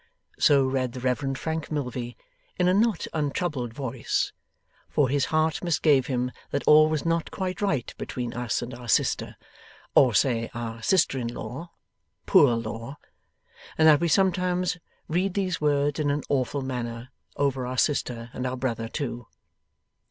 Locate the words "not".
2.73-3.05, 7.05-7.29